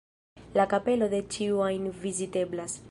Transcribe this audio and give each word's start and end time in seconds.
La 0.59 0.63
kapelo 0.71 1.11
de 1.13 1.21
ĉiu 1.37 1.63
ajn 1.69 1.87
viziteblas. 2.07 2.79